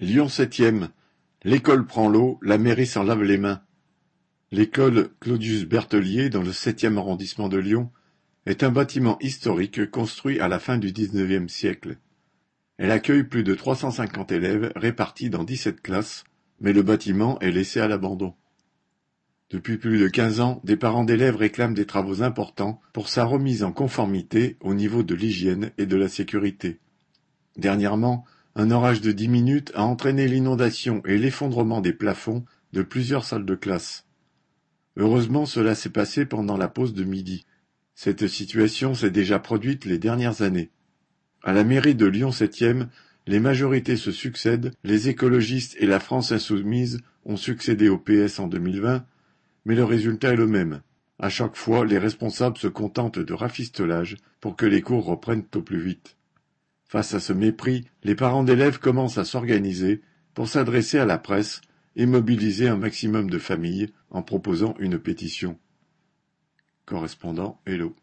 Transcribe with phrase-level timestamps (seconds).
[0.00, 0.90] Lyon septième.
[1.42, 3.62] L'école prend l'eau, la mairie s'en lave les mains.
[4.52, 7.90] L'école Claudius Berthelier, dans le septième arrondissement de Lyon,
[8.46, 11.96] est un bâtiment historique construit à la fin du XIXe siècle.
[12.76, 16.22] Elle accueille plus de 350 élèves répartis dans 17 classes,
[16.60, 18.34] mais le bâtiment est laissé à l'abandon.
[19.50, 23.64] Depuis plus de 15 ans, des parents d'élèves réclament des travaux importants pour sa remise
[23.64, 26.78] en conformité au niveau de l'hygiène et de la sécurité.
[27.56, 28.24] Dernièrement,
[28.58, 33.46] un orage de dix minutes a entraîné l'inondation et l'effondrement des plafonds de plusieurs salles
[33.46, 34.04] de classe.
[34.96, 37.46] Heureusement cela s'est passé pendant la pause de midi.
[37.94, 40.70] Cette situation s'est déjà produite les dernières années.
[41.44, 42.88] À la mairie de Lyon 7e,
[43.28, 48.48] les majorités se succèdent, les écologistes et la France insoumise ont succédé au PS en
[48.48, 49.06] 2020,
[49.66, 50.82] mais le résultat est le même.
[51.20, 55.62] À chaque fois, les responsables se contentent de rafistolage pour que les cours reprennent au
[55.62, 56.17] plus vite.
[56.88, 60.00] Face à ce mépris, les parents d'élèves commencent à s'organiser
[60.32, 61.60] pour s'adresser à la presse
[61.96, 65.58] et mobiliser un maximum de familles en proposant une pétition.
[66.86, 67.94] Correspondant Hello.